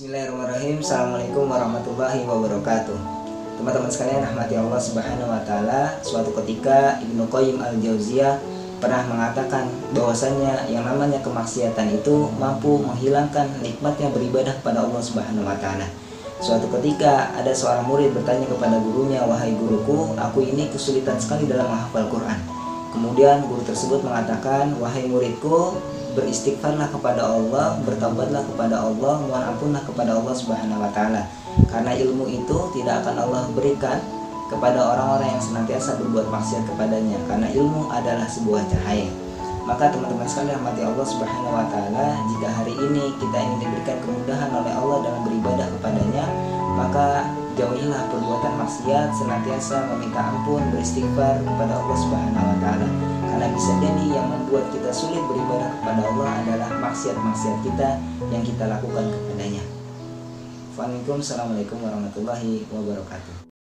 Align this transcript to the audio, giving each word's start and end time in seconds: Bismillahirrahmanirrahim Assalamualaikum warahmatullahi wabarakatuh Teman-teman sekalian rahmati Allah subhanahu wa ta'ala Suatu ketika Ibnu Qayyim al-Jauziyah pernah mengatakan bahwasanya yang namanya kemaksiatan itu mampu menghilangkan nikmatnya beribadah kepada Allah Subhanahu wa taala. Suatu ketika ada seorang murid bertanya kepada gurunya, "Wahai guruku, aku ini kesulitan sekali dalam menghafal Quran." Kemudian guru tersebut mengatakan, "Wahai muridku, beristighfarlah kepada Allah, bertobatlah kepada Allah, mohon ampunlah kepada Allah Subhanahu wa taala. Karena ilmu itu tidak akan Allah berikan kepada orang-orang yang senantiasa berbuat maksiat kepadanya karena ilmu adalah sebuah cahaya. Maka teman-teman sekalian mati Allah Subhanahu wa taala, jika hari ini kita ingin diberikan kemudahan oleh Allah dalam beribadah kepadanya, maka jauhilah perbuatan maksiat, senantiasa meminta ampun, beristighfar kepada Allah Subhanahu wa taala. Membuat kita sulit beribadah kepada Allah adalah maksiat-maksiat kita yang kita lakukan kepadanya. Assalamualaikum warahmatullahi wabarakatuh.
Bismillahirrahmanirrahim 0.00 0.80
Assalamualaikum 0.80 1.44
warahmatullahi 1.44 2.24
wabarakatuh 2.24 2.96
Teman-teman 3.60 3.92
sekalian 3.92 4.24
rahmati 4.24 4.56
Allah 4.56 4.80
subhanahu 4.80 5.28
wa 5.28 5.44
ta'ala 5.44 6.00
Suatu 6.00 6.32
ketika 6.40 6.96
Ibnu 7.04 7.28
Qayyim 7.28 7.60
al-Jauziyah 7.60 8.40
pernah 8.80 9.04
mengatakan 9.04 9.68
bahwasanya 9.92 10.64
yang 10.72 10.88
namanya 10.88 11.20
kemaksiatan 11.20 11.92
itu 11.92 12.32
mampu 12.40 12.80
menghilangkan 12.80 13.44
nikmatnya 13.60 14.08
beribadah 14.08 14.56
kepada 14.64 14.88
Allah 14.88 15.04
Subhanahu 15.04 15.44
wa 15.44 15.60
taala. 15.60 15.84
Suatu 16.40 16.72
ketika 16.80 17.36
ada 17.36 17.52
seorang 17.52 17.84
murid 17.84 18.16
bertanya 18.16 18.48
kepada 18.48 18.80
gurunya, 18.80 19.20
"Wahai 19.20 19.52
guruku, 19.52 20.16
aku 20.16 20.40
ini 20.40 20.72
kesulitan 20.72 21.20
sekali 21.20 21.44
dalam 21.44 21.68
menghafal 21.68 22.08
Quran." 22.08 22.40
Kemudian 22.96 23.44
guru 23.44 23.60
tersebut 23.68 24.00
mengatakan, 24.00 24.72
"Wahai 24.80 25.04
muridku, 25.12 25.76
beristighfarlah 26.14 26.88
kepada 26.90 27.22
Allah, 27.26 27.78
bertobatlah 27.82 28.42
kepada 28.44 28.76
Allah, 28.82 29.14
mohon 29.24 29.44
ampunlah 29.54 29.82
kepada 29.84 30.18
Allah 30.18 30.34
Subhanahu 30.34 30.82
wa 30.82 30.90
taala. 30.90 31.26
Karena 31.70 31.92
ilmu 31.94 32.26
itu 32.30 32.56
tidak 32.74 33.04
akan 33.06 33.16
Allah 33.26 33.42
berikan 33.54 33.98
kepada 34.50 34.82
orang-orang 34.82 35.30
yang 35.30 35.42
senantiasa 35.42 35.94
berbuat 36.02 36.26
maksiat 36.26 36.66
kepadanya 36.66 37.18
karena 37.30 37.48
ilmu 37.54 37.86
adalah 37.86 38.26
sebuah 38.26 38.66
cahaya. 38.66 39.06
Maka 39.62 39.94
teman-teman 39.94 40.26
sekalian 40.26 40.58
mati 40.66 40.82
Allah 40.82 41.06
Subhanahu 41.06 41.54
wa 41.54 41.66
taala, 41.70 42.18
jika 42.34 42.48
hari 42.50 42.74
ini 42.74 43.14
kita 43.22 43.36
ingin 43.38 43.58
diberikan 43.62 44.02
kemudahan 44.02 44.50
oleh 44.50 44.72
Allah 44.74 44.98
dalam 45.06 45.22
beribadah 45.22 45.66
kepadanya, 45.78 46.24
maka 46.74 47.30
jauhilah 47.54 48.02
perbuatan 48.10 48.54
maksiat, 48.58 49.08
senantiasa 49.14 49.86
meminta 49.94 50.18
ampun, 50.18 50.64
beristighfar 50.74 51.38
kepada 51.46 51.72
Allah 51.76 51.96
Subhanahu 52.02 52.50
wa 52.50 52.56
taala. 52.58 52.69
Membuat 54.60 54.76
kita 54.76 54.92
sulit 54.92 55.24
beribadah 55.24 55.72
kepada 55.80 56.02
Allah 56.04 56.30
adalah 56.44 56.68
maksiat-maksiat 56.84 57.56
kita 57.64 57.88
yang 58.28 58.44
kita 58.44 58.64
lakukan 58.68 59.08
kepadanya. 59.08 59.64
Assalamualaikum 60.76 61.80
warahmatullahi 61.80 62.68
wabarakatuh. 62.68 63.59